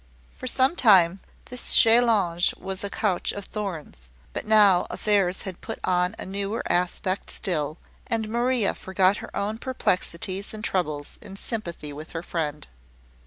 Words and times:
For 0.35 0.47
some 0.47 0.75
time, 0.75 1.19
this 1.45 1.73
chaise 1.73 2.01
longue 2.01 2.43
was 2.57 2.83
a 2.83 2.89
couch 2.89 3.31
of 3.31 3.45
thorns; 3.45 4.09
but 4.33 4.47
now 4.47 4.87
affairs 4.89 5.43
had 5.43 5.61
put 5.61 5.77
on 5.83 6.15
a 6.17 6.25
newer 6.25 6.63
aspect 6.71 7.29
still, 7.29 7.77
and 8.07 8.27
Maria 8.27 8.73
forgot 8.73 9.17
her 9.17 9.29
own 9.37 9.59
perplexities 9.59 10.55
and 10.55 10.63
troubles 10.63 11.19
in 11.21 11.37
sympathy 11.37 11.93
with 11.93 12.13
her 12.13 12.23
friend. 12.23 12.67